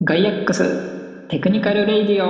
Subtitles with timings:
[0.00, 2.28] ガイアックステクニカルレイディオ。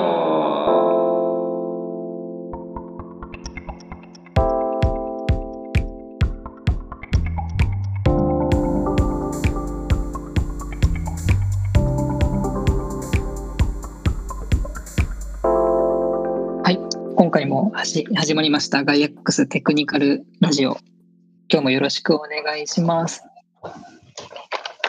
[16.62, 16.78] はい
[17.16, 20.78] 今回もはし始まりましたガイアックステクニカルラジオ。
[21.50, 23.27] 今日もよろしくお願いします。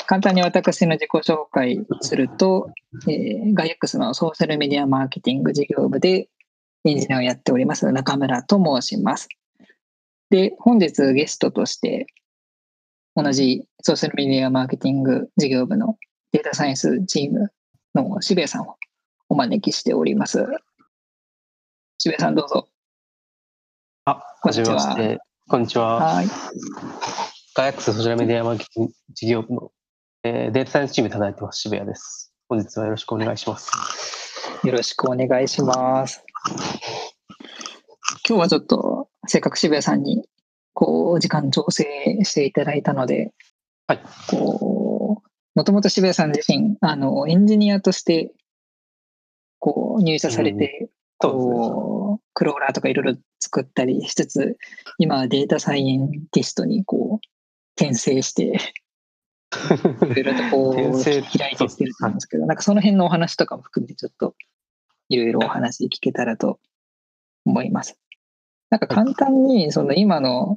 [0.10, 2.71] 簡単に私の自己紹介すると、
[3.07, 6.29] えーガイアックスのソーシャルメディアマーケティング事業部で
[6.83, 9.30] エンジニアをやっております中村と申します。
[10.32, 12.07] で、本日ゲストとして
[13.16, 15.96] 同じソーシャルメディアマーケティング事業部の
[16.32, 17.52] データサイエンスチーム
[17.94, 18.78] の渋谷さんを
[19.30, 20.44] お招きしております。
[22.00, 22.68] 渋谷さんどうぞ。
[24.05, 25.19] あ、こんにちは。
[25.47, 25.97] こんにちは。
[25.97, 26.28] はい。
[27.54, 29.71] ガイアックスソーシャルメディアマーケティング事業部の、
[30.23, 32.33] えーデータサイエンスチームいただいてます、渋谷です。
[32.50, 33.72] 本日はよろしくお願いします。
[34.66, 36.25] よろしくお願いします。
[38.27, 40.27] 今日はちょっと、せっかく渋谷さんに、
[40.73, 41.85] こう、時間調整
[42.23, 43.31] していただいたので、
[43.88, 44.02] はい。
[44.29, 48.33] こう、もともと渋谷さん自身、あの、エンジニアとして、
[49.59, 50.89] こう、入社されて、
[51.22, 51.31] そう。
[51.31, 54.57] こう、クローラーとかいろいろ作ったりしつつ、
[54.97, 57.27] 今はデータサイエンティストに、こう、
[57.77, 58.59] 転生して、
[60.16, 64.36] いろいろとこう、 転生開いていってると思うんですけど、なんかその辺のお話とかも含めてちょっと、
[65.09, 66.59] いろいろお話聞けたらと
[67.45, 67.97] 思います。
[68.69, 70.53] なんか簡単に、その今の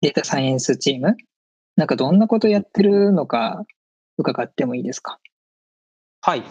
[0.00, 1.16] データサイエンスチーム、
[1.76, 3.64] なんかどんなことやってるのか
[4.18, 5.18] 伺ってもいいですか？
[6.24, 6.42] はい。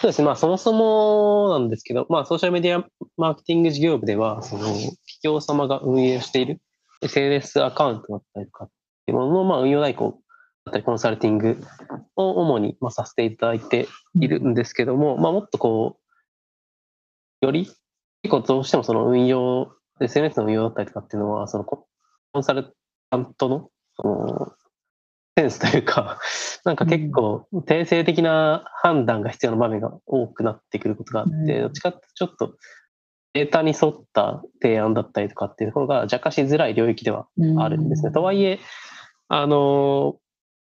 [0.00, 0.26] そうですね。
[0.26, 6.60] まあ、そもそもなんですけど、まあ、ソーシャルメディアマーケティング事業部では、その、企業様が運営している
[7.00, 8.68] SNS アカウントだったりとかっ
[9.06, 10.16] ていうものの、まあ、運用代行だ
[10.68, 11.60] ったり、コンサルティング
[12.16, 15.98] を主に、まあ、させていただいているんですけども、まあ、もっとこ
[17.42, 17.66] う、より、
[18.22, 21.86] 結構どうしてもその運用、SNS の運用だったりとかっていうのは、そのコ
[22.32, 22.74] コンサル
[23.10, 24.52] タントの、その、
[25.38, 26.18] センスというか、
[26.64, 31.46] なんか結構、定性的な判断が必要な場面が多くなってくることがあって、うん。
[31.46, 32.54] どっちかってちょっと、
[33.34, 37.28] データに沿った提案だったりとかっていうところが若干しづらい領域では
[37.58, 38.10] あるんですね。
[38.10, 38.58] とはいえ、
[39.28, 40.16] あの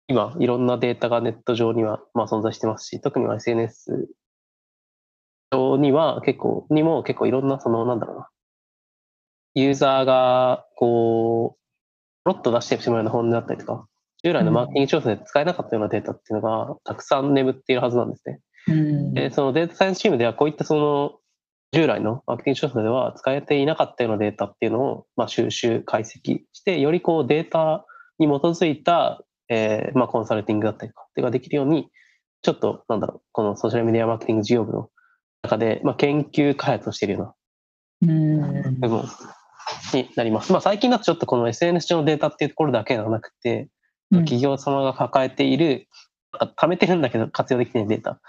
[0.09, 4.09] 今、いろんなデータがネット上には、まあ、存在してますし、特には SNS
[5.53, 8.29] 上には結構、にも結構いろんな、その、なんだろうな、
[9.55, 11.63] ユーザーが、こう、
[12.25, 13.87] ポロッと出してしまうような本音だったりとか、
[14.23, 18.41] 従来のマーケティング調査で使えなかったようなデータっていうのがたくさん眠っているはずなんですね。
[18.69, 21.19] うんで、そのデータサイエンスチームではこういったその
[21.73, 27.85] 従来のマーケティング調査では使えていなかったようなデータっていうのをまあ収集、解析して、よりこうデータ
[28.19, 31.89] に基づいた、えーまあコンサルティングだったりとかっていうのができるように、
[32.43, 34.89] ちょっとなんだろう、このソーシャルメディアマーケティング事業部の
[35.43, 37.35] 中で、まあ、研究開発をしているよ
[38.01, 39.05] うなうん部分
[39.95, 40.53] になります。
[40.53, 43.69] まあ最近だとちょっとこの SNS 上のデータっていうところだけではなくて、
[44.11, 45.89] 企業様が抱えている、
[46.57, 48.21] 貯めてるんだけど活用できないデータ。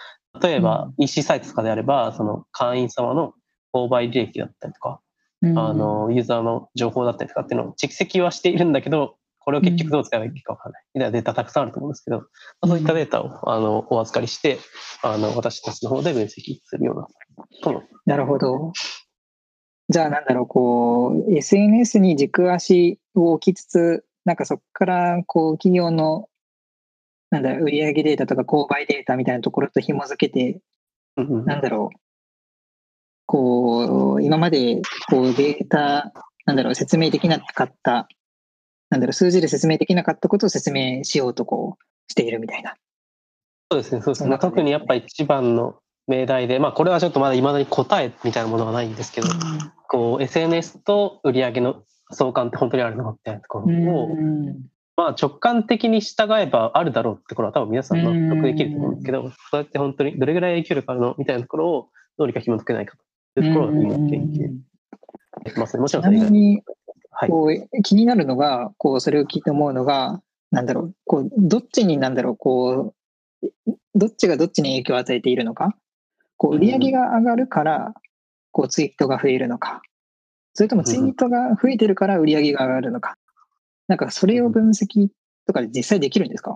[0.41, 3.34] 例えば、EC サイトとかであれば、その会員様の
[3.73, 5.00] 購買履歴だったりとか、
[5.41, 10.84] うんあの、ユーザーの情報だったりとかっていうのを蓄積はしているんだけど、これを結局どう使えばいいかわからない。
[10.94, 12.26] みたいなデータたくさんあると思うんですけど、ま
[12.62, 14.59] あそういったデータを、あの、お預かりして、
[15.02, 17.08] あの、私たちの方で分析するような、
[18.06, 18.72] なるほど。
[19.90, 26.30] じゃあなんだろう、こう、SNS に軸足を置きつつ、なんかそこから、こう、企業の、
[27.30, 30.62] なんだろう、売上データとか購買データみたいなところと紐づけて、
[31.18, 31.98] うんうんなんだろう、
[33.26, 36.14] こう、今まで、こう、データ、
[36.46, 38.08] なんだろう、説明できなかった、
[38.94, 42.76] なんだろう、数字で説明できなかったことを説明しようと、こう、しているみたいな。
[43.72, 44.38] そうですね、そうですね。
[44.38, 49.28] 特にやっぱ一番の命題で、まあこれはちょっとまだ未だに答えみたいなものはないんですけど、
[49.88, 54.09] こう SNS と売上の相関って本当にあるのみたいなところを、
[54.96, 61.90] まあ直感的に従えばあるだろうってところは多分皆さん納得できると思うんですけど、そうやって本当にどれぐらい影響力あるのみたいなところを
[62.20, 62.96] どうにか紐解けないか
[63.34, 65.82] というところを今研究してますね。
[65.82, 66.64] もちちろんそれ以外。
[67.29, 70.22] こう気になるのが、こうそれを聞いて思うのが、
[70.52, 72.93] なんだろう、こうどっちになんだろう、こ
[73.41, 75.75] う、どっちがどっちに影響を与えているのか、
[76.37, 77.93] こう売り上げが上がるから、
[78.52, 79.81] こうツイートが増えるのか、
[80.53, 83.17] それともツイートが増えてるから売り上げが上がるのか、
[83.87, 85.09] なんかそれを分析
[85.47, 86.55] とかで実際できるんですか？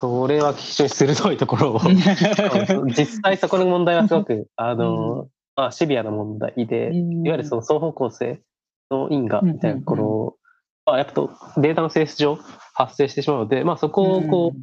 [0.00, 1.80] それは非常に鋭いところを。
[2.96, 8.40] 実際そこの問題はすごく、あの、まあ、シビアな問題で、いわゆるその双方向性
[8.90, 10.38] の因果みたいなところ
[10.86, 12.38] あ、やっぱとデータの性質上
[12.74, 14.58] 発生してしまうので、まあ、そこをこう、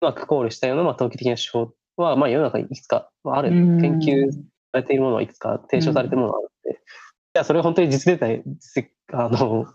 [0.00, 4.38] まく考慮したような、まあ、統計的な手法は、まあ、世の中にいくつかある、うん研究さ
[4.74, 6.80] れているものはいくつか提唱されているものがあるので、
[7.34, 8.42] じゃあそれは本当に実データで
[8.74, 9.66] 実あの、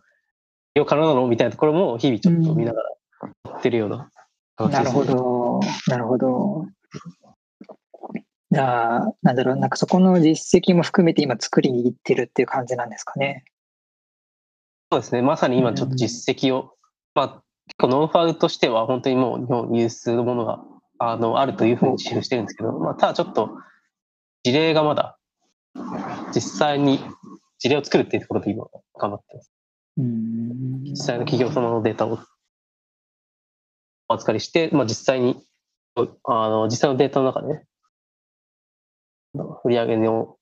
[0.74, 1.27] 利用可能なの？
[1.27, 2.89] みたいなところも日々ちょっと見ながら
[3.51, 4.10] やってるような
[4.57, 5.06] 形なるですね。
[5.06, 5.60] ほど。
[5.88, 6.66] なるほど。
[8.56, 13.45] あ、なんだろう、なんかそこの実績も含めて今作りに行ってるっていう感じなんですかね。
[14.92, 15.21] そうですね。
[15.21, 16.75] まさに今ちょっと実績を、
[17.15, 17.27] まあ、
[17.68, 20.59] 結構ノウハウとしては本当にもう日本有数のものが
[21.00, 23.57] あのあるというふうに記してるんですけど、まあ、ただちょっと
[24.44, 25.18] 事例がまだ
[26.36, 27.00] 実際に
[27.59, 28.65] 事例を作るっていうところで今
[29.00, 29.51] 頑張ってます。
[29.98, 32.19] うん実際の企業様のデータを
[34.09, 35.42] お預かりして、まあ、実際に
[35.95, 37.65] あの実際のデータの中でね、
[39.33, 40.38] 売上の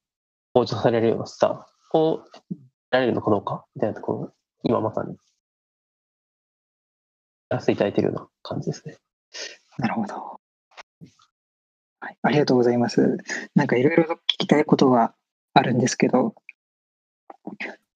[0.53, 2.59] 向上されるようなスターを得
[2.91, 3.65] られるのかどうか？
[3.75, 4.31] みたいなところを
[4.63, 5.15] 今まさに
[7.49, 8.97] やらせていただいているような感じですね。
[9.77, 10.39] なるほど。
[12.01, 13.17] はい、ありがとうございます。
[13.55, 15.13] なんかいろいろと聞きたいことは
[15.53, 16.33] あるんですけど、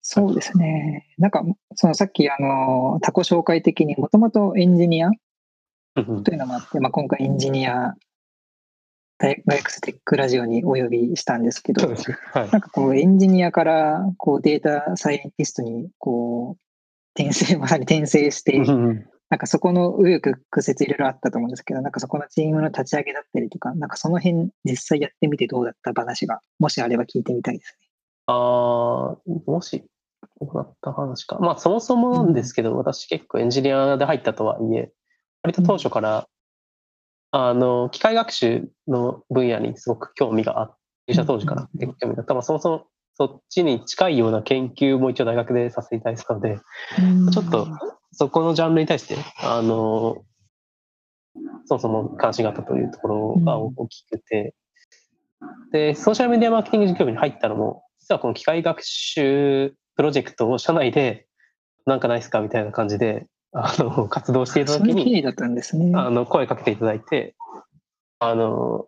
[0.02, 1.08] そうですね。
[1.18, 1.44] なんか、
[1.76, 5.10] そのさっき、あの、他己紹介的にもともとエンジニア
[5.96, 7.96] というのもあって、まあ、今回エンジニア
[9.18, 11.88] 大学ステックラジオにお呼びしたんですけど。
[11.88, 11.94] は
[12.46, 12.52] い。
[12.52, 27.88] なんかこうエンジニアからこうデータサイエンティストにこう転生、まさに転生して、うんなんかそこの右翼屈折いろいろあったと思うんですけど、なんかそこのチームの立ち上げだったりとか、なんかその辺実際やってみてどうだった話が、もしあれば聞いてみたいですね。
[28.28, 29.18] ああ、
[29.48, 29.84] もし、
[30.40, 31.40] どうだった話か。
[31.40, 34.92] まあ、そもそもなんですけど、私結構エンジニアで入ったとはいえ、
[35.42, 36.28] 割と当初から、
[37.36, 40.78] あの、機械学習の分野にすごく興味があって、
[41.08, 42.34] 入社当時から結構興味があった。
[42.36, 42.86] まあ、そもそも
[43.16, 46.60] そっちに近いような研究も一応大学でさせていただいてたので、
[47.32, 47.68] ちょっと
[48.12, 50.24] そこのジャンルに対して、あの、
[51.66, 54.54] そもそも関心があったというところが大きくて、
[55.72, 61.26] で、ソーシャルメディアマーケティング事業部に入ったのも、実はこの機械学習プロジェクトを社内で、
[61.88, 65.92] なんかないですかみたいな感じで、あの、活動していた時に、いう経緯だったんですね。
[65.96, 67.36] あの、声かけていただいて、
[68.20, 68.88] あの、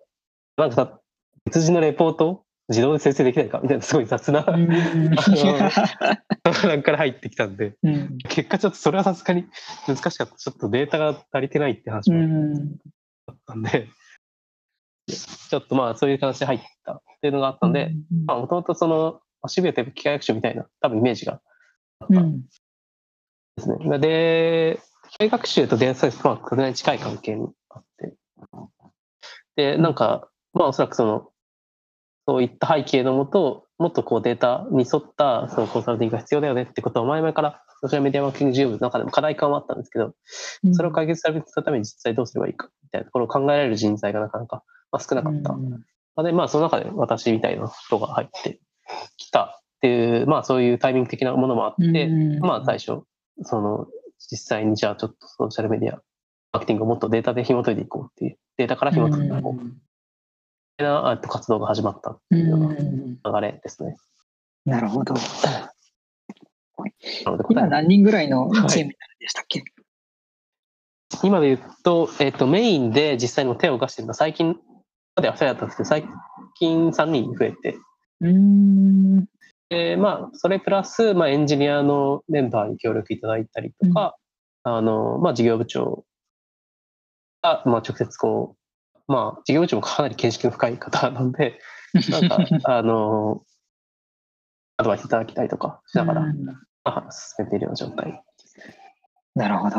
[0.57, 0.99] なんかさ、
[1.45, 5.15] 別人のレポートを自動で生成できないかみたいなすごい雑なうん。
[5.21, 8.17] 相談から入ってきたんで、うん。
[8.17, 9.45] 結果ちょっとそれはさすがに
[9.87, 10.35] 難しかった。
[10.35, 12.79] ちょっとデータが足りてないって話うもん。
[13.27, 13.89] あったんで、
[15.07, 17.91] ちょっとまあそういう形で入ったっていうのがあったんで、
[18.25, 21.41] まあもともとその、まあ渋谷といえば機械学習みたいな多分イメージが
[21.99, 22.19] あった。
[22.19, 22.41] うんん
[23.57, 23.99] ですね。
[23.99, 24.79] で、
[25.11, 28.13] 機械学習とデータサイエンスとはかなり近い関係にあって、
[29.55, 31.29] で、なんか、まあおそらくその、
[32.27, 40.13] そういった背景のもと、もっとこうデータに沿ったそのコンサルティングが必要だよねってことを前々からソーシャルメディアマーケティング事業部の中でも課題感はあったんですけど、
[40.73, 45.55] それを解決するために実際どうすればいいかみたいなところを考えられる人材がなかなか、まあ、少なかった。
[46.17, 48.59] ので、まあその中で私みたいな人が入って
[49.17, 52.09] きたっていう、まあそういうタイミング的なものもあって、
[52.39, 53.03] まあ最初、
[53.43, 53.87] その
[54.19, 56.01] 実際にじゃあちょっとソーシャルメディア
[56.51, 59.71] マーケティングをもっとデータで紐解いていこうっていう、データから紐解いていこうみ
[60.77, 63.97] たいなあと活動が始まったっていうような流れですね。
[64.65, 65.15] なるほど。
[67.49, 69.63] 今何人ぐらいのチームになるんでしたっけ、
[71.23, 74.57] 今で言うと、えっ、と、メインで実際に手を動かしてるのは最近
[75.15, 76.05] までは2人だったんですけど、最
[76.55, 77.77] 近3人増えて、
[78.21, 79.25] うん
[79.69, 84.15] で、まあ、それプラス、まあ、エンジニアのメンバーに協力いただいたりとか、
[84.63, 86.05] あの、まあ、事業部長
[87.41, 88.55] が、まあ、直接こ
[88.93, 91.59] う、まあ、事業部長もかなり見識の深い方なので、
[92.09, 93.43] なんか、あの、
[94.77, 98.23] アドバイスいただきたりとかしながら、うんまあ、進めているような状態。
[99.35, 99.75] なるほど。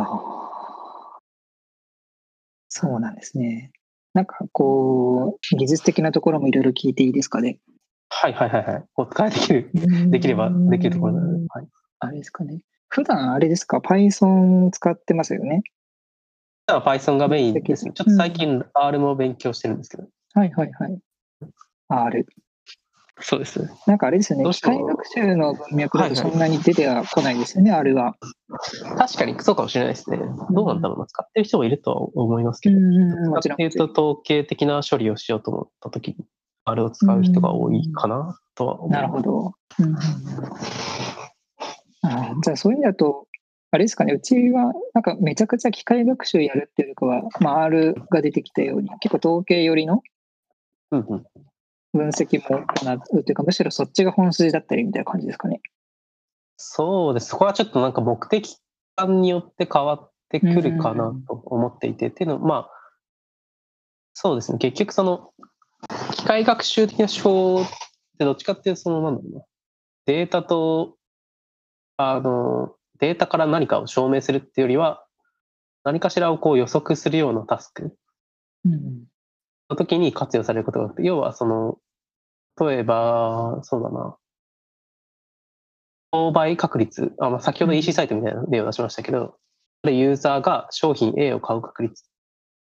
[2.69, 3.73] そうなんですね。
[4.13, 7.59] なんかこう、技術的なところもいろいろ聞いていいですかね？
[8.09, 8.85] はいはいはいはい。
[8.97, 9.71] お使いできる、
[10.11, 11.69] できればできるところなので、はい。
[12.01, 12.63] あれですかね。
[12.89, 15.63] 普段あれですか、Python 使ってますよね？
[16.67, 17.93] 普段は Python がメインですね。
[17.93, 20.05] ちょっと最近 R も勉強してるんですけど。
[20.35, 20.99] はいはいはい。
[21.89, 22.27] R。
[23.19, 23.67] そうです。
[23.87, 24.45] なんかあれですよね。
[24.53, 28.15] 機械学習の文脈だとそんなに出てはこないですよね、R は。
[28.99, 30.19] 確かにそうかもしれないですね。
[30.51, 31.07] どうなんだろうな。
[31.07, 32.77] 使ってる人もいるとは思いますけど。
[33.41, 33.63] 使って。
[33.63, 36.17] いうと統計的な処理をしようと思ったときに、
[36.67, 38.91] あれを使う人が多いかなとは思う。
[38.91, 39.53] なるほど。
[39.79, 39.97] うん
[42.03, 43.27] あじゃあそういう意味だと、
[43.73, 50.03] あれですかね、うちはなんかめちゃくちゃ機械学習やるっていうよりかは、まあ、R が出てきたように、結構統計寄りの。
[50.91, 51.25] 分
[52.11, 55.61] 析も行うというか、むしろそっちが本筋だったりみたいな感じですかね。
[56.57, 57.29] そうです。
[57.29, 58.59] そこはちょっとなんか目的
[58.95, 62.71] 感によって変わってくるかなと思っていて、っていうのは、まあ、
[64.15, 64.59] そうですね。
[64.59, 65.43] 結局その、機
[66.27, 67.67] 械学習的な手法っ
[68.19, 69.45] てどっちかっていうと、その、なんだろうな。
[70.07, 70.97] データと、
[71.97, 75.05] あの、データから何かを証明するっていうよりは、
[75.85, 77.97] 何かしらをこう予測するようなタスク
[78.65, 79.05] うん。
[79.71, 81.79] の時に活用されることが多くて、要はその、
[82.61, 84.17] 例えば、そうだな、
[86.13, 89.37] 購買確率、あまあ、先ほど EC サイトみたいな例を出しましたけど、
[89.83, 92.05] これユーザーが商品 A を買う確率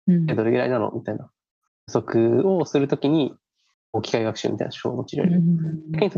[0.07, 1.29] どれぐらいなのみたいな
[1.93, 3.33] 予測をするときに、
[4.01, 5.41] 機械学習みたいな手法を用いられる。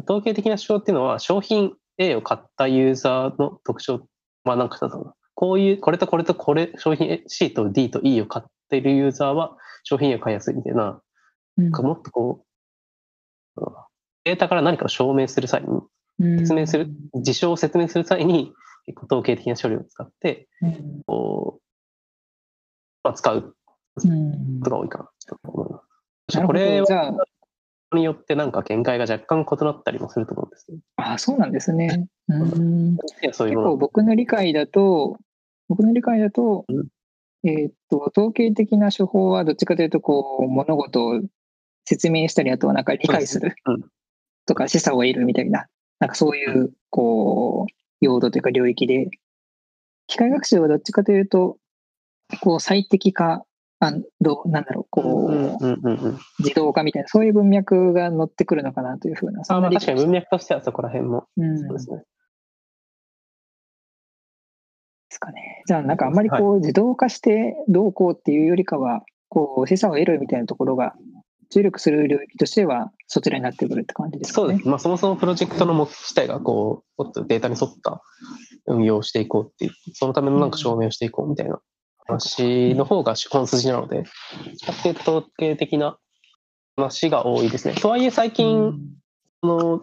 [0.03, 4.07] 統計的な手法っていうのは、商品 A を買ったユーザーの特徴、
[4.43, 5.15] まあなんかだ。
[5.33, 11.01] こういう、これとこれとこれ、商品 C と D と E を買っているユーザーは商品 A を買いやすいみたいな、
[11.57, 12.45] うんもっとこ
[13.57, 13.61] う、
[14.23, 18.53] データから何かを証明する際に、説明する、事象を説明する際に、
[18.85, 21.63] 結構統計的な処理を使って、うんこう、
[23.03, 23.55] まあ、使う
[24.03, 25.81] うんことが多いかなと思いま
[26.29, 26.47] す。
[26.47, 27.13] これはじゃあ
[27.93, 32.07] によってなんか見解が若干異なったりもすると思うんですけど、あそうなんですね。
[32.29, 33.77] うん結構。
[33.77, 35.17] 僕の理解だと、
[35.67, 36.87] 僕の理解だと、うん。
[37.45, 41.21] えーっと、統計的な手法はどっちかというと、こう、物事を
[41.85, 43.85] 説明したり、あとはなんか理解するうん。
[44.45, 45.67] とか、示唆を得るみたいな、
[45.99, 49.09] なんかそういう、こう、用途というか領域で、
[50.07, 51.57] 機械学習はどっちかというと、
[52.41, 53.45] こう、最適化、
[53.87, 56.19] あどうなんだろう、こうんう、うんうんうん。
[56.39, 61.97] 自動化みたいな、そういう文脈が乗ってくるのかなというふうな、そあまあ確かに文脈としてはそこら辺も、うんそうですね。
[61.97, 62.03] で
[65.11, 65.63] すかね。
[65.67, 70.93] じゃあ、なんかあんまりこう、自動化してどうこうっていうよりかは、こう、示唆を得るみたいなところが、
[71.49, 74.47] 注力する領域としては、そちらになってくるって感じですかね。
[74.47, 74.67] そうです。
[74.67, 78.01] まあそもそもプロジェクトの目的自体がこう、もっとデータに沿った
[78.65, 81.61] 運用をしていこうっていう、そのためのなんか証明をしていこうみたいな
[82.07, 85.97] 話の方が本筋なので、比較的統計的な
[86.75, 87.75] 話が多いですね。
[87.75, 88.73] とはいえ最近、
[89.41, 89.81] その、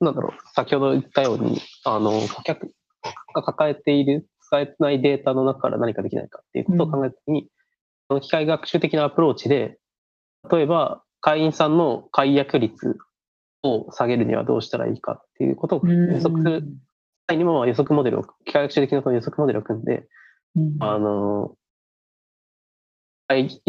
[0.00, 2.74] なんだろう、先ほど言ったように、あの、顧客
[3.34, 7.48] が抱えている使えないデータの中から何かできないかっていうことを考えたときに、
[8.08, 9.78] その機械学習的なアプローチで、
[10.50, 12.98] 例えば、会員さんの解約率
[13.62, 16.64] を下げるにはどうしたらいいかっていうことをうん予測する。
[17.28, 20.06] 際にも予測モデルを、機械学習的な予測モデルを組んで、うん
[20.80, 21.54] あの、
[23.28, 23.62] はい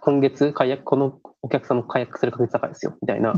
[0.00, 3.34] 今月解約、このお客さんの解約する確率高いですよ、みたいな。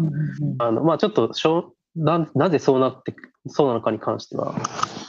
[0.58, 3.14] あの、まあちょっとしょうな、なぜそうなって、
[3.46, 4.54] そうなのかに関しては、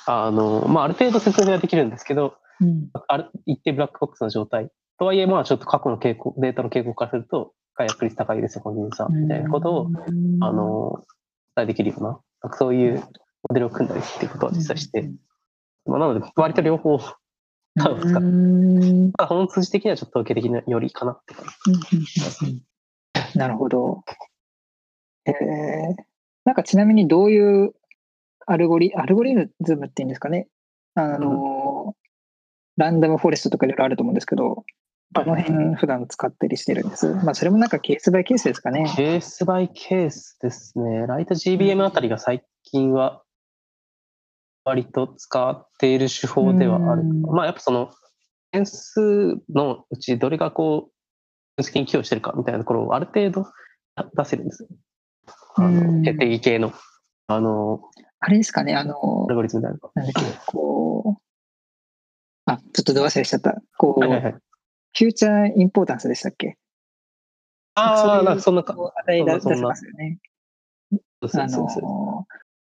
[0.07, 2.89] あの、まあある程度説明はできるんですけど、うん。
[3.07, 4.69] ある一定ブラックボックスの状態。
[4.98, 11.03] とはいえ、まあちょっと過去の傾向、データの傾向からすると、解約率高いですよ、このユーザー、みたいなことを、うんあの、
[11.55, 12.19] 伝えできるような、
[12.53, 13.03] そういう
[13.50, 15.12] モデルを組んだりっていうことは実際して、
[15.86, 17.00] まあなので、割と両方、
[17.80, 21.46] 多分使っうんまあ本筋的にはちょっと統計的なよりかなって感
[22.44, 22.63] じ。
[23.38, 24.04] なるほど。
[25.25, 25.34] えー、
[26.46, 27.74] なんかちなみにどういう
[28.46, 30.48] アルゴリアルゴリズムっていうんですかね。
[30.96, 31.96] あの、
[32.78, 34.66] ランダムフォレストとかいろいろあると思うんですけど、
[35.13, 37.13] どの辺普段使ったりしてるんです。
[37.24, 38.92] まあそれもなんかケースバイケースですかね。
[38.96, 41.06] ケースバイケースですね。
[41.08, 43.21] LightGBM あたりが最近は
[44.63, 47.01] 割と使っている手法ではある。
[47.01, 47.91] うんまあやっぱその
[48.51, 50.91] 変数のうちどれがこう
[51.62, 53.46] 分析に寄与してるかみたいなところをある程度
[54.15, 54.70] 出せるんですよ。
[55.56, 56.74] あうんの、決定義系の、
[57.27, 57.82] あの、
[58.20, 59.91] あれですかね、あのアル、ゴリズムであるか。
[59.96, 61.22] なんだっけ、こう、
[62.46, 63.62] あ、ちょっとど忘れしちゃった。
[63.77, 64.34] こう、はいはいはい。
[64.34, 66.58] フューチャーインポータンスでしたっけ？
[67.75, 68.77] ああ、なんかそんなそん
[69.62, 69.74] な。
[71.24, 71.70] そうそうそう、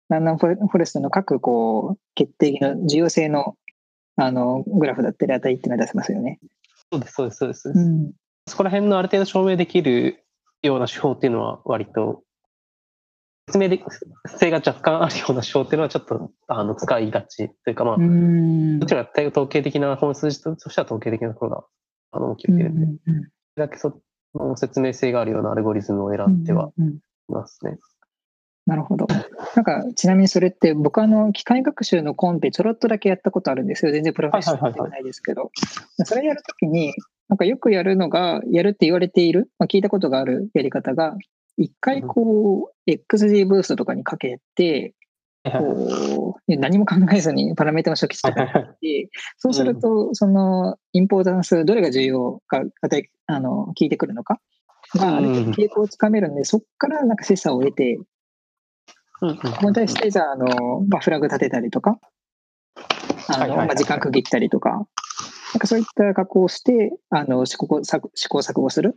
[0.08, 3.56] ランダムフォレストの各こう決定義の重要性の
[4.16, 6.40] あのグラフだったり値っていうのは出せますよね。
[6.90, 7.70] そうです、そうです、そうです。
[7.70, 8.12] ん。
[8.48, 10.24] そこら辺のある程度証明できる
[10.62, 12.22] ような手法っていうのは割と、
[13.48, 13.82] 説明で
[14.26, 21.64] 性が若干あるような手法っていうのはちょっとあの使いがちというか、まあ、うんどちらか統計的な本筋としては統計的なところが
[22.12, 23.10] あの大きく出るんで、そ
[23.60, 24.00] れだけそ
[24.34, 27.78] の説明性があるようなアルゴリズムを選んではうんうんいますね。
[28.66, 29.06] なるほど。
[29.58, 33.90] なんか、ちなみにそれって、僕あの、機械学習のコンペちょろっとだけやったことあるんですよ。
[33.90, 35.50] 全然プロフェッショナルではないですけど。
[36.04, 36.94] それやるときに、
[37.28, 41.16] なんかよくやるのが、やるって言われている、まあ、聞いたことがあるやり方が、
[41.56, 44.94] 一回こう、XG ブーストとかにかけて、
[45.42, 52.62] こう、何も考えずにパラメータの初期値とかにかけて、そうすると、その、インポータンス、どれが重要か、
[53.26, 54.40] あの、聞いてくるのか
[54.94, 57.98] が、ある程度傾向をつかめるんで、そこからなんか示唆を得て、
[59.22, 59.28] うん。
[59.30, 61.98] うんここに対して、じゃあ、あの、まあ、フラグ立てたりとか、
[63.28, 68.96] あの、時間区切ったりとか、なんかそういった加工をして、あの、試行錯試行錯誤する？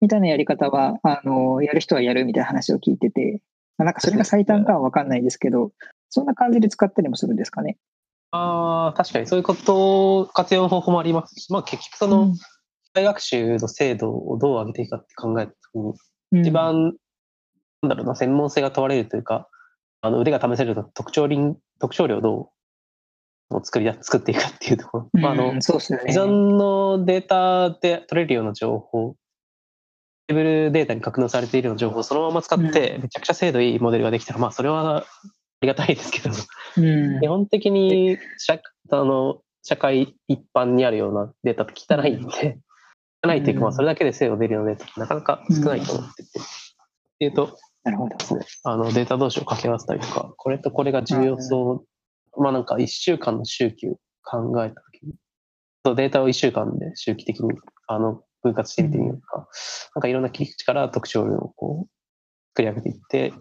[0.00, 3.42] みたいなやり方は、あの、やる人はやるみたいな話を聞いてて、
[3.76, 5.72] まあなんかそれが最短かはわかんないですけど、
[6.08, 7.76] そんな感じで使ったりもするんですかね？
[8.30, 12.38] ああ、確かにそういうこと、活用の方法もありますし、まあ結局その、機
[12.94, 15.92] 械学習の精度をどう上げていくかって考えたときに、
[16.32, 16.40] うん。
[16.42, 16.94] 一、番、
[17.82, 19.47] なんだろうな、専門性が問われるというか、
[20.00, 22.52] あの腕が試せると特徴輪特徴量をど
[23.50, 25.10] う作りや作っていくかっていうところ。
[25.12, 26.12] うんまあ、あのそうですよね。
[26.12, 29.16] 既存のデータで取れるような情報、
[30.26, 35.04] テーブルデータに格納されているような情報をそのまま使って、めちゃくちゃ精度いいモデルができたら、まあ、それはあ
[35.62, 36.34] りがたいですけど、
[36.76, 37.20] うん。
[37.20, 42.58] 基本的に社あの社会一般にあるようなデータって汚いんで、
[43.24, 46.42] 汚いっていうか、まあ、それだけで精度出るようなデータってなかなか少ないと思ってて、っ
[47.18, 48.16] ていうと、なるほど。
[48.64, 51.84] あのデータ同士を掛け合わせたりとか、これとこれが重要そ
[52.36, 55.14] う、まあなんか1週間の周期を考えたときに、
[55.84, 57.50] そうデータを1週間で周期的に
[57.86, 59.48] あの分割してみてみようとか、
[59.94, 61.88] なんかいろんな切り口から特徴量をこう
[62.50, 63.32] 作り上げていって、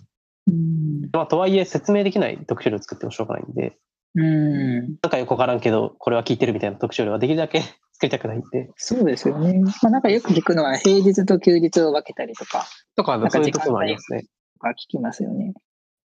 [0.47, 1.09] うん。
[1.11, 3.77] まあとはいえ説明できない特徴量を作ってもしょうがないんで、
[4.15, 4.79] うん。
[5.01, 7.61] なんかよくわからんけど、これは聞いてるみたいな特徴量はできるだけ
[7.97, 9.59] 作りたくないんで、そうですよね。
[9.59, 14.21] まあなんかよく聞くのは平日と休日を分けたりとか、とかそういうところもありますね。
[14.21, 15.53] とか聞きますよね。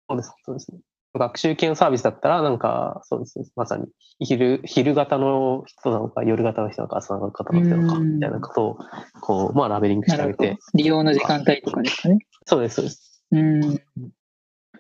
[0.09, 0.79] そうです、そうですね。
[1.17, 3.45] 学習系のサービスだったら、なんか、そうですね。
[3.55, 3.85] まさに、
[4.19, 8.77] 昼、昼型の人なのか、夜型の人なのか、朝型の人なのか、うんみたいなことを、
[9.21, 10.57] こう、まあ、ラベリングしてあげて。。
[10.75, 12.19] 利用の時間帯とかですかね。
[12.45, 13.23] そうです、そうです。
[13.31, 13.59] うん。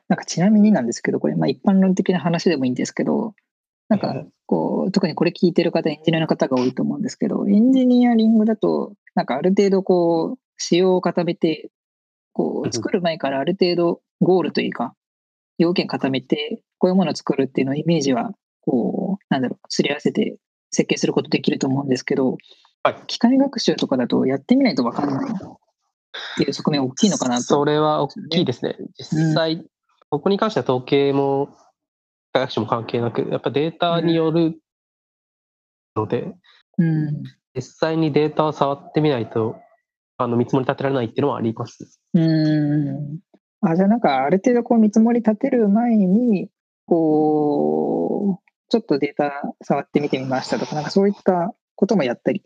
[0.07, 3.33] なんかちなみになんですけど、これ、まあ一般論的な話でもいいんですけど、
[3.89, 11.69] なんかこう、特にこれ聞いてる方、エンジニアの方が多いと思うんですけど、エンジニアリングだと、なんかある程度こう、仕様を固めて、
[12.33, 14.95] こうんう、作る前からある程度ゴールというか、
[15.59, 18.31] 要件固めて、こういうものを作るっていうのをイメージは、
[18.61, 20.37] こう、なんだろう、すり合わせて
[20.71, 22.37] 設計することできると思うんですけど、
[22.81, 25.35] はい機械学習とかだとやってみないと分かんないっ
[26.37, 27.43] ていう側面大きいのかなと。
[27.43, 28.77] それは大きいですね。
[28.97, 29.65] 実際、
[30.09, 31.49] ここに関しては統計も、
[32.39, 34.59] 機械学習も関係なく、やっぱデータによる
[35.95, 36.33] ので、
[36.77, 37.23] うん。
[37.55, 39.57] 実際にデータを触ってみないと、
[40.17, 41.99] あの、見積もり立てられないっていうのはあります。
[42.13, 43.19] うん。
[43.61, 46.49] あ、じゃあなんかある程度こう見積もり立てる前に、
[46.85, 52.43] こう、ちょっとデータ触ってみてみましたとか、なんかそういったこともやったり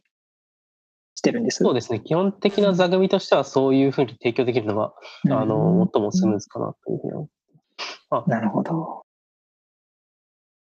[1.16, 1.64] してるんです？
[1.64, 2.00] そうですね。
[2.00, 4.94] 基本的な座組としては、そういうふうに提供できるのが、
[5.26, 7.30] うんあの、最もスムーズかなというふうに思
[8.26, 8.30] う。
[8.30, 9.03] なるほど。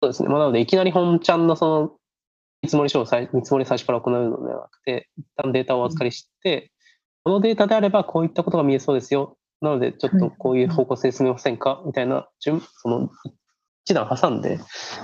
[0.02, 0.28] そうですね。
[0.28, 1.92] まあ、なので、いきなり本ちゃんのその、
[2.62, 6.70] 見積もり書を最見積もり最初から行うのではなくて、一旦データをお預かりして、
[7.24, 9.36] このデータであればこういったことが見えそうですよ。
[9.60, 11.82] なので、ちょっとこういう方向性進めませんか？
[11.86, 13.10] みたいな順、その、
[13.84, 14.58] 一段挟んで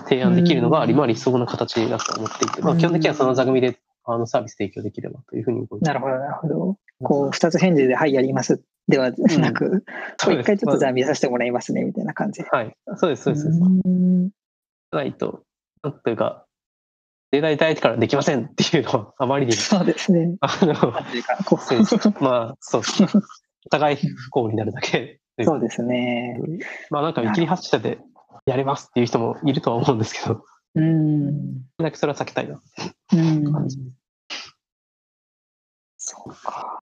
[0.09, 5.85] 提案できるのが、うんまあ理想な形だと思っていて、まあ基本的にはその座組であのサービス提供できればというふうに思います。
[5.85, 6.78] なるほど、なるほど。
[7.02, 8.62] こう、二つ返事で、はい、やります。
[8.88, 9.85] ではなく、
[10.24, 12.48] こう一回ちょっとじゃあ見させてもらいますね、みたいな感じで。
[12.50, 12.76] はい。
[12.96, 13.46] そうです、そうです。
[13.48, 14.30] うん
[14.96, 15.44] ないと、
[15.82, 16.46] なんというか、
[17.30, 20.37] データいただいてからできませんっていうのは、あまりに、 そうですね。
[20.40, 20.92] あの、
[22.20, 22.82] まあ、そう。
[23.66, 25.20] お互い不幸になるだけ。
[25.38, 26.38] う、そうですね。
[26.90, 27.98] まあなんか見切り発車で
[28.46, 30.44] やれますっていう人もいるとは思うんですけど、
[30.76, 31.62] うん。
[31.78, 32.61] だけそれは避けたいな。
[33.12, 33.88] うん
[35.98, 36.80] そうか。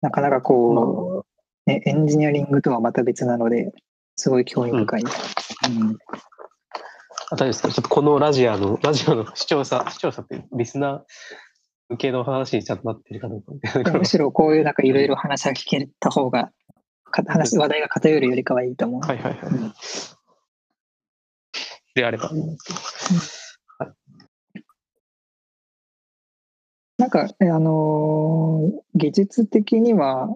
[0.00, 1.24] なかなかこ
[1.66, 3.72] う、ね、エンジニアリングとはまた別なので、
[4.16, 5.02] すごい興味深い。
[5.02, 5.98] うん
[7.30, 11.02] あとですか、ちょっとこのラジオの、ラジオの 視聴者、視聴者ってリスナー
[11.88, 13.98] 向けの話にちゃんとなってるかどうか。
[13.98, 16.52] むしろこういうなんかいろいろ話が聞けた方が、
[17.10, 19.00] か話話題が偏るよりかはいいと思う。
[19.00, 19.40] はいはいはい。
[19.46, 19.72] うん
[21.94, 22.30] であれば。
[26.98, 30.28] なんか、えあのー技術的には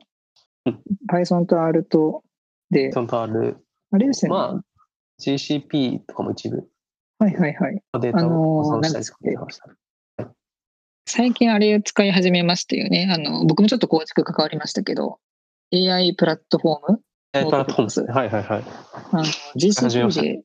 [0.65, 2.25] うん Python と R と
[2.71, 3.66] でち、ゃんとある、
[3.97, 4.37] あれですよね。
[4.37, 4.65] まあ、
[5.19, 6.69] GCP とかも一部
[7.19, 7.83] はいはいはい。
[7.99, 10.31] データを保存したりとかました。
[11.09, 13.09] 最近あれを使い始めましたよね。
[13.11, 15.19] あの、僕もちょっと構築関わりましたけど、
[15.73, 17.01] AI プラットフォーム
[17.33, 18.13] えプラットフォームですね。
[18.13, 18.65] はいはいはい。
[19.13, 20.43] あの GCP で、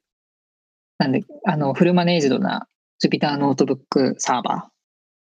[0.98, 2.68] なんで、あの、フルマネージドな
[3.04, 4.70] Jupyter ノートブックサーバ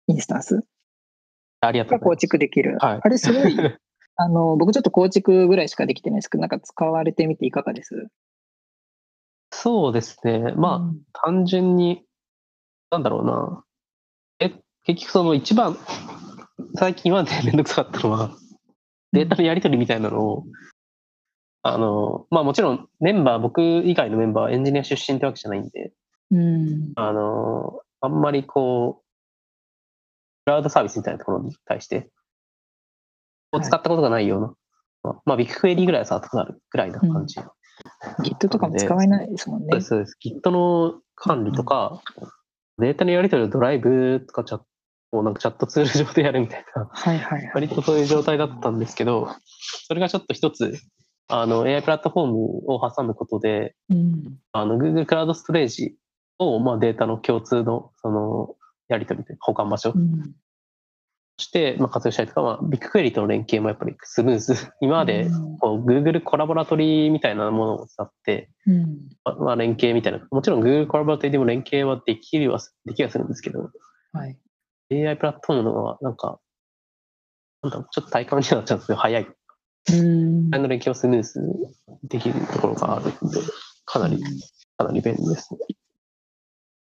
[0.08, 0.64] ー、インスタンス
[1.60, 2.20] ありがとうございます。
[2.20, 2.78] 築できる。
[2.80, 3.56] はいあれすごい、
[4.16, 8.08] あの、僕ちょっと構築ぐらいしかできてないですけど、なんか使われてみていかがです？
[9.50, 10.52] そうですね。
[10.56, 12.02] まあ、単純に、
[12.90, 13.64] なんだろうな。
[14.40, 14.52] え、
[14.84, 15.76] 結局その一番、
[16.76, 18.30] 最近までめんどくさかったのは、
[19.12, 20.44] データのやり取りみたいなのを、
[21.62, 25.92] あの、まあもちろんメンバー、僕以外のメンバーはエンジニア出身ってわけじゃないんで、
[26.30, 26.92] うん。
[26.96, 29.04] あの、あんまりこう、
[30.44, 32.10] クラウドサービスみたいなところに対して、
[33.56, 34.54] を使ったことがないような、
[35.02, 37.40] まあ、まあビッグクエリーぐらいは触ったことあるぐらいな感じ。
[38.22, 39.80] Git とかも使えないですもんねそうで。
[39.80, 40.18] す、そうです。
[40.24, 42.02] Git の管理とか、
[42.78, 47.50] データのやり取りをドライブとかチャットをなんかチャットツール上でやるみたいな、はいはいはい。
[47.54, 49.28] 割とそういう状態だったんですけど、
[49.86, 50.74] それがちょっと一つ、
[51.28, 52.34] あの AI プラットフォーム
[52.72, 54.38] を挟むことで、うん。
[54.52, 55.96] あの Google クラウドストレージ
[56.38, 58.56] を、まあ、データの共通のその
[58.88, 59.94] やり取りで保管場所
[61.36, 64.54] して、まあ、活用したりとか、まあ、ビッグクエリとの連携もやっぱりスムーズ。
[64.80, 68.84] 今までうんこう Google コラボラトリみたいなものを使って、うん。
[69.24, 70.26] まあまあ、連携みたいな。
[70.30, 73.70] もちろん Google コラボラトリでも連携はできるはす、できはするんですけど、
[74.12, 74.38] はい。
[74.92, 76.38] AI プラットフォームのはなんか、
[77.62, 79.26] なんだろう、ちょっと体感になっちゃうんですけど、早い。
[79.92, 80.50] うん。
[80.50, 81.54] の連携をスムーズに
[82.04, 83.40] できるところがあるので、
[83.84, 84.22] かなり、
[84.76, 85.60] かなり便利ですね。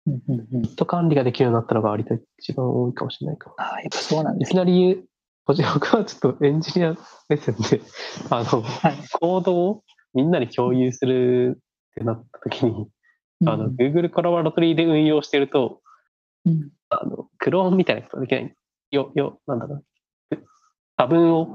[0.09, 0.77] うんうんうん。
[0.77, 3.55] と管理ができるようになったのが割と一番多いかもしれないかも。
[3.59, 5.05] ああ、やっぱそうなんいですきなり、
[5.45, 6.97] こちら僕はちょっとエンジニア
[7.29, 7.81] 目線で、
[8.31, 8.97] あの、はい。
[9.21, 9.83] コードを
[10.15, 12.89] みんなに共有するってなった時に、
[13.47, 15.81] あの、Google コラボラトリーで運用してると、
[16.47, 18.55] うんあの、クローンみたいなことができない。
[18.91, 19.85] よ、よ、なんだろう。
[20.97, 21.49] 多分を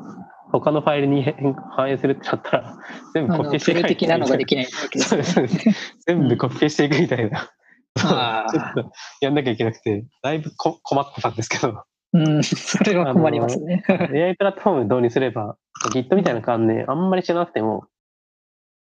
[0.52, 2.78] 他のファイルに変反映するってなったら、
[3.14, 7.50] 全部コピペしてプレ的なのができきないわけですそうねですそうです全部コピペしていくみたいな。
[8.00, 8.52] あー。
[8.52, 13.84] ちょっとやんなきゃいけなくて、だいぶこ困ってたんですけど、うん、それは困りますね。
[13.90, 15.58] AI プラットフォーム導入すれば、
[15.92, 17.88] Git みたいな関連、あんまりしなくても、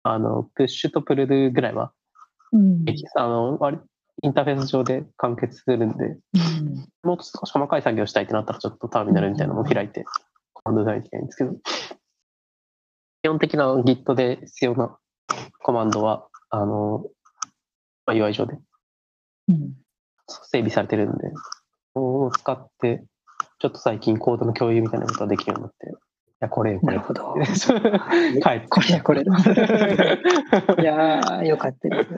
[0.03, 1.91] あの、プッシュとプルドゥぐらいは、
[2.51, 2.85] うん。
[3.15, 3.79] あの、割
[4.21, 6.87] インターフェース上で完結するんで、うん。
[7.03, 10.05] もう少し細かい作業したいってなったら、ちょっとターミナルみたいなのを開いて、
[10.53, 11.55] コマンド打たないといけないんですけど、
[13.23, 14.97] 基本的な Git で必要な
[15.63, 17.05] コマンドは、あの、
[18.05, 18.53] まあ、UI 上で。
[18.53, 18.61] うん
[20.27, 21.31] 整備されてるんで、
[21.95, 23.03] を使って、
[23.59, 27.07] ちょっと最近コードの共有みたいなことができるようになって、いや、これよ、これなる。
[27.07, 27.35] ほど。
[28.43, 28.67] 帰って。
[28.67, 29.31] これこれだ。
[30.81, 32.09] いやー、よかったです。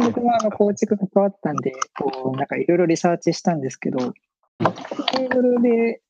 [0.00, 4.14] 僕もあの構築関わったんで、こう、なんかいろいろリサーチしたんですけど、
[4.60, 6.00] Google で、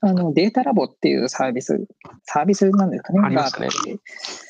[0.00, 1.86] あの、データラボっていうサービス、
[2.22, 3.98] サービスなんですかね、ありましたねがあって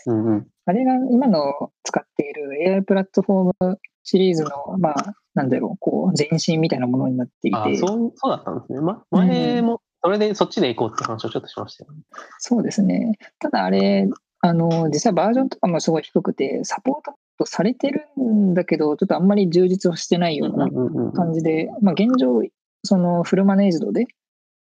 [0.07, 0.46] うんうん。
[0.66, 8.81] あれが今の使っている AI プラットフォームシリーズの、まあ、なんだろう、こう、前身みたいなものになっていあて、そう、そうだったんですね。
[8.81, 11.99] ま、前も、それでそっちで行こうって話をちょっとしましたよね。
[12.39, 13.19] そうですね。
[13.39, 14.09] ただあれ、
[14.41, 16.95] あの、実際バージョンとかもすごい低くて、サポー
[17.39, 22.43] トされてるんだけど、ちょっとあんまり充実はしてないようなうんうんうん感じで、まあ現状、
[22.83, 24.07] そのフルマネージドで、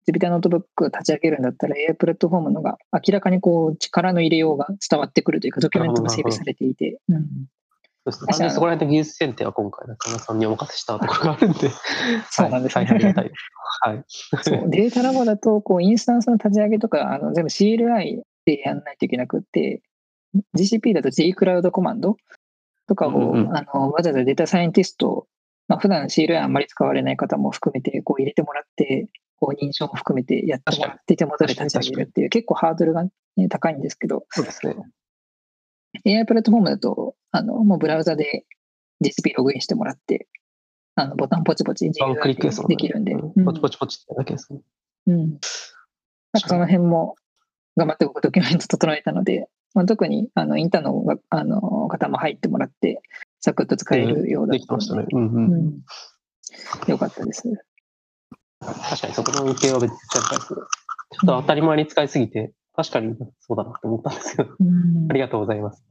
[0.06, 7.26] ジュピターノートブックを立ち上げるんだったら AI プラットフォームのが明らかにこう力の入れようが伝わってくるというか、ドキュメントが整備されていて、うん
[8.06, 8.28] そうですね。
[8.28, 11.70] 単純にそこら辺の技術選定は今回、中村さんにお任せしたところがあるんで、
[12.30, 13.44] そうなんですねはい大変ありがたいです。
[13.82, 14.04] はい。
[14.44, 19.82] そう データラボだと、こう、インスタンスの立ち上げとか、あの全部 CLI でやんないといけなくって、
[20.58, 22.18] GCP だと Gcloud コマンド
[22.88, 25.28] とかを、うんうんうんあのわざわざデータサイエンティスト、
[25.68, 29.08] まあ普段 CLI あんまり使われない方も含めて、こう入れてもらって、
[29.40, 34.76] こう認証も含めてやってもらって手元で立ち上げるっていう、結構ハードルが、ね、高いんですけど、そうですね。
[36.06, 38.46] AI プラットフォームだと、あのもうブラウザで
[39.04, 40.28] GCP ログインしてもらって、
[40.96, 44.62] あのボタンポチポチ自由クリックでできるんで、うんポチポチポチってだけですね。
[45.08, 45.18] うん。
[45.18, 47.16] なんかその辺も
[47.76, 53.02] 頑張って僕ドキュメント整えたので、まあ、特にあのインターンのがあの方も入ってもらって、
[53.42, 55.06] サクッと使えるようだでったので、きてましたね。
[55.12, 55.54] うんうん。
[55.54, 55.82] うん。
[56.88, 57.44] よかったです。
[58.60, 60.60] 確かにそこの恩恵はめっちゃ高いですね。
[60.60, 65.84] ちょっと当たり前に使いすぎて、確かにそうだなと思ったんですけど、うんありがとうございます。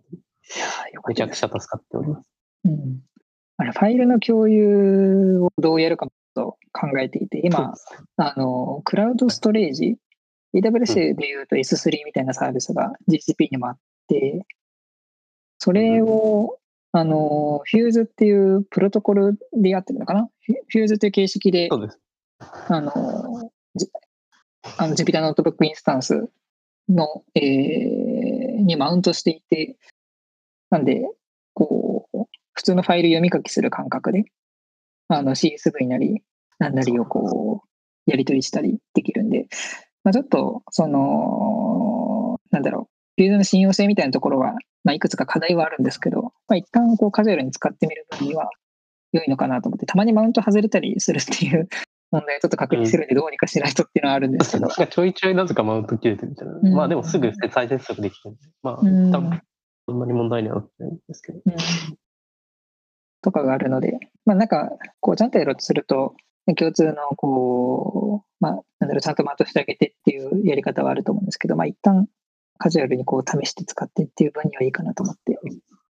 [1.08, 1.14] め。
[1.14, 2.30] ちゃくちゃ助かっております。
[2.64, 3.00] うん。
[3.58, 7.74] あれ、ファイルの共有をどうやるかと考えていて、今
[8.16, 9.96] あの、クラウドストレージ、
[10.54, 13.78] AWS でいうと S3 みたいなサービスが GCP にもあっ
[14.08, 14.46] て、
[15.58, 16.58] それを、
[16.92, 20.28] あの、 FUSE っていうプロトコルでやってるのかな？
[20.68, 21.98] FUSE という形式でそ、うです。
[22.68, 23.88] あの、じ
[24.76, 26.28] あの Jupyter ノートブックインスタンス
[26.88, 28.12] の、えー
[28.62, 29.76] にマウントしていて、
[30.72, 31.02] なんで、
[31.52, 34.24] こう、普通のファイル読み書きする感覚で、
[35.08, 36.22] あの CSV なり、
[36.58, 39.48] なんなりをこう、やり取りしたりできるんで、
[40.02, 48.48] まあ、ちょっと、その、なんだろう、フィールドの信用性みたいなところは、まあ、いくつか課題はあるんですけど、まあ、一旦こうカジュアルに使ってみる分には
[49.12, 51.68] 良いのかなと思って、たまにマウント外れたりするっていう
[52.10, 54.68] 問題をちょっと確認するんで、どうにかしないとっていうのはあるんですけど。
[54.68, 56.54] なん、かちょいちょいなぜかマウント切れてるみたいな。
[56.54, 56.74] うん。
[56.74, 59.12] まあでもすぐ再接続できるんで、まあうん。
[59.12, 59.42] 多分
[59.86, 61.40] そんなに問題にはなってないんですけど。
[61.44, 61.52] うん
[63.22, 66.16] とかがあるので、まあなんか、こう、ちゃんとやろうとすると、
[66.56, 72.08] 共通のこう、まあ、なんだろう、ちゃんとまとしてあげてっていうやり方はあると思うんですけど、まあ、一旦
[72.58, 75.38] カジュアルにこう試して使ってっていう分にはいいかなと思って、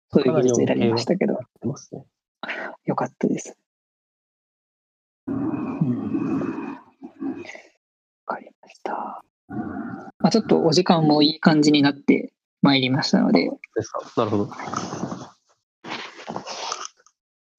[0.09, 1.37] そういう技術選びましたけど。
[2.85, 3.57] よかったです。
[5.27, 6.71] うん。
[6.73, 6.75] わ
[8.25, 9.23] かりました。
[9.49, 13.99] まあ、ちょっとお時間もいい感じになってまいりましたので、ですか？
[14.17, 14.49] なるほど。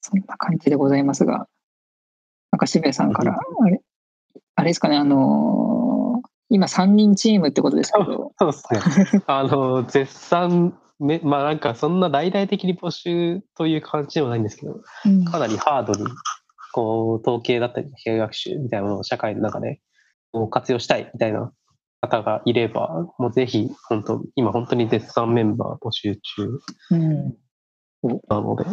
[0.01, 1.47] そんな感じでございますが、
[2.51, 3.81] なんか渋谷さんから、あれ、
[4.57, 9.23] あれですかね、あのー今3人チームってことですけど、そうですね。
[9.29, 16.07] あの、絶賛、めまあなんかそんな大々的に募集という感じでもないんですけど、うんかなりハードに、
[16.73, 19.83] こう、統計だったり、機械学習みたいなものを社会の中で
[20.51, 21.53] 活用したいみたいな
[22.01, 27.35] 方がいれば、もうぜひ、本当、今本当に絶賛メンバー募集中うん
[28.29, 28.65] なので、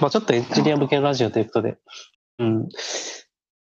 [0.00, 1.76] まあちょっとエンジニア向けのラジオということで、
[2.38, 2.68] うん。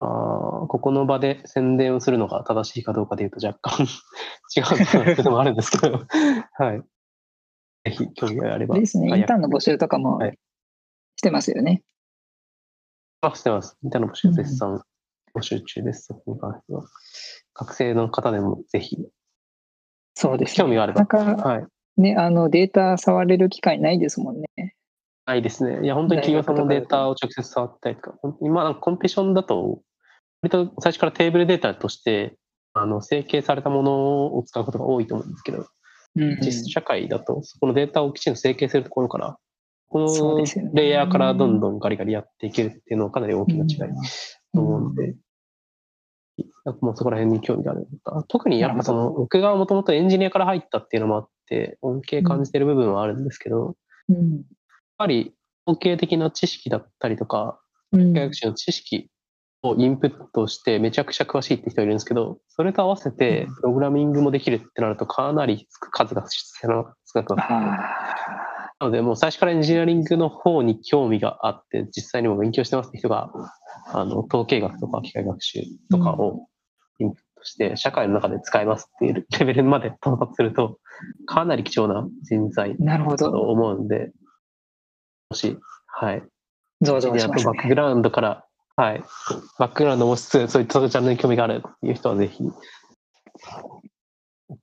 [0.01, 3.85] あーここの場で宣伝をするのが正しいかどうかでいうと若干
[4.57, 6.01] 違うっていうのもあるんですけど、
[6.59, 6.83] はい。
[7.85, 8.79] ぜひ興味があれば。
[8.79, 10.39] ですね、はいインターンの募集とかもはい
[11.17, 11.83] してますよね。
[13.21, 13.79] あ、してます。
[13.83, 14.83] インターンの募集絶賛
[15.35, 16.07] 募集中です。
[16.07, 16.85] そこに関しては。
[17.55, 18.99] 学生の方でもぜひ、
[20.15, 20.57] そうです、ね。
[20.57, 21.67] 興味があればなかなかはい。
[21.97, 24.75] ね、あのデータ触れる機会ないですもんね。
[25.27, 25.85] ないですね。
[25.85, 29.81] いや、本当に企業さんのデータを直接触ったりとか、今、コンペティションだと、
[30.43, 32.37] 割と最初からテーブルデータとして、
[32.75, 35.67] あの、整形されたものを使うことが多いと思うんですけど、うん
[36.41, 39.37] 実質社会だと、そこのデータをきちんと整形するところから、
[39.89, 43.95] このレイヤーからどんどんガリガリやっていけるっていうのはかなり大きな違い
[44.53, 45.17] と思うので、
[46.81, 53.77] もうそこら辺に興味がある方特にやっぱその、僕がもともとエンジニアから入ったっていうのもあって、恩恵感じてる部分はあるんですけど、
[54.09, 54.43] やっうん
[54.97, 55.35] ぱり
[55.67, 57.59] 統計的な知識だったりとか、
[57.93, 58.13] うん。
[58.13, 59.11] 機械学習の知識
[59.63, 66.85] をインプットしてめちゃくちゃ詳しいって人いるんですけど、それと合わせてプログラミングもできるってなるとかなり数が少な
[67.25, 67.53] くなって
[68.81, 73.31] なので、もう最初からエンジニアリングの方に興味があって、実際にも勉強してますって人が、
[73.93, 76.47] あの、統計学とか機械学習とかを
[76.99, 80.79] インプットして、社会の中で使えますっていうレベルまで到達すると、
[81.27, 83.43] かなり貴重な人材だとど。
[83.43, 84.13] 思うんで、
[85.31, 86.23] もし、はい。
[86.83, 87.43] ゾワエンジニアゾワしますね。
[87.45, 88.45] とバックグラウンドから、
[88.77, 89.03] はい。
[89.59, 92.43] バックグラウンドもしつつ、そういったジャンルに興味があるっていう人はぜひ、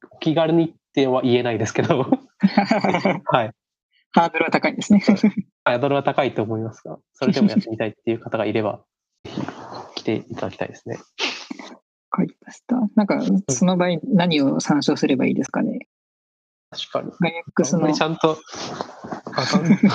[0.10, 2.06] お気軽にっては言えないですけど、
[3.26, 3.52] はい。
[4.14, 5.00] ハードルは高いんですね。
[5.64, 8.84] ハードルは高いと思いますが、それでもやってみたいっていう方がいれば、
[9.24, 9.42] ぜひ
[9.96, 11.00] 来ていただきたいですね。
[12.12, 12.76] わかりました。
[12.96, 15.88] なんか、その場合、何を参照すればいいですかね？
[16.70, 17.12] 確かに。
[17.20, 18.38] ガイアックスのちゃんと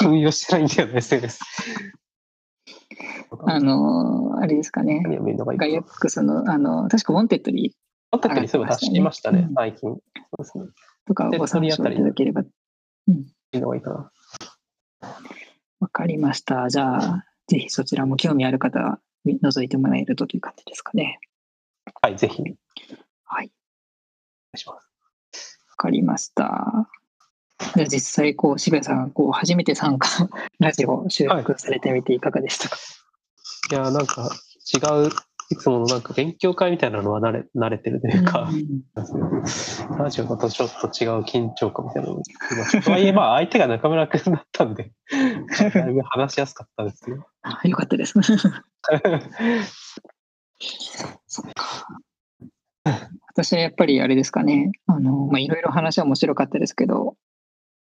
[0.04, 1.38] 運用してないんだよね、SNS。
[3.46, 5.02] あのーあれですかね。
[5.56, 5.82] ガイアッ。
[5.82, 7.72] クスの、あの、確か Wantedly
[8.10, 9.80] コンタクトにすぐ出してましたねうん、最近。
[9.80, 10.00] そう
[10.38, 10.64] ですね。
[11.06, 12.42] とかをご参照いただければ。
[12.42, 12.46] い
[13.52, 14.12] いのがいいかな。
[15.80, 16.68] わかりました。
[16.68, 21.18] じゃあ、ぜひそちらも興味ある方は覗いてもらえるとという感じですかね。
[22.06, 22.54] はい、ぜひ、お願
[23.24, 23.50] はい。
[24.54, 25.58] いします。
[25.70, 26.88] わかりました。
[27.74, 30.08] じゃあ実際、こう、渋谷さん、こう、初めて参加、
[30.60, 32.76] ラジオ収録されてみていかがでしたか、
[33.72, 34.30] いや、なんか
[34.72, 35.10] 違う、
[35.50, 38.82] いつものなんか勉強会みたいなのは慣れ慣れてるというか、うん
[39.98, 42.20] ラジオだとちょっと違う緊張感みたいなの
[42.82, 44.92] とはいえ、まあ、相手が中村君だったんで、
[45.74, 47.28] だいぶ話しやすかったですよ。
[47.42, 48.14] あよかったです。
[53.26, 57.16] 私はやっぱりあれですかね、あの、まあ、いろいろ話は面白かったですけど、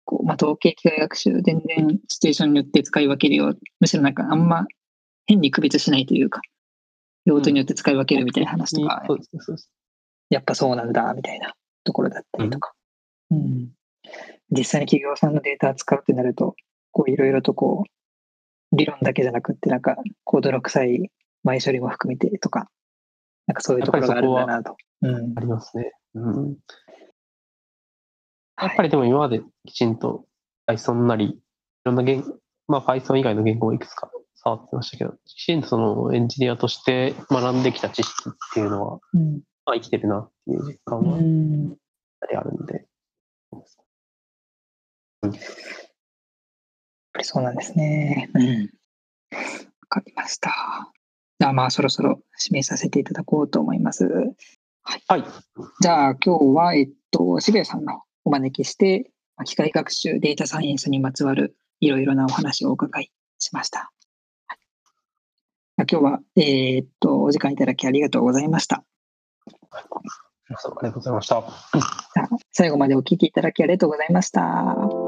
[0.05, 4.65] こう、まあ、統計機械学習、全然シチュエーションによって使い分けるよう、むしろなんかあんま
[5.25, 6.41] 変に区別しないというか、
[7.25, 9.19] 用途によって使い分けるみたいな話とか、そう。
[10.29, 11.53] やっぱそうなんだ、みたいな
[11.83, 12.73] ところだったりとか。
[13.31, 13.69] うん。
[14.49, 16.55] 実際に企業さんのデータ使うってなると、
[16.91, 21.11] こういろいろとこう、理論だけじゃなくって、なんか、コードの臭い
[21.43, 22.69] 前処理も含めてとか、
[23.47, 24.77] なんかそういうところがあるんだなと。
[25.01, 25.41] うんあ。
[25.41, 25.91] りますね。
[26.15, 26.57] うん。
[28.57, 30.25] やはいっぱりでも今まできちんと
[30.67, 31.41] Python なり、い
[31.83, 32.23] ろんな言
[32.67, 39.41] まあ Python 以外の言語をいくつか触ってましたけど、きちんとそのエンジニアとして学んできた知識っていうのは、うん。
[39.65, 41.75] まあ生きてるなっていう実感うはやっん。
[42.19, 42.85] ぱりあるんで。
[45.23, 45.33] やっ
[47.13, 48.29] ぱりそうなんですね。
[48.33, 48.61] うん。
[49.31, 49.37] わ
[49.89, 50.91] かりました。
[51.41, 54.07] じゃあまあそろそろ指名させていただこうと思います。
[54.83, 55.23] はい。
[55.81, 63.91] じゃあ今日は、えっと、渋谷さんのお招きして、まあ機械学習、データサイエンスにまつわるいろいろなお話をお伺いしました。
[64.45, 64.59] はい
[65.77, 68.83] 今日は、えー、っと、お時間いただきありがとうございました。
[69.71, 69.79] あ
[70.51, 71.43] りがとうございました。
[72.51, 75.00] 最後までお聞きいただきありがとうございました。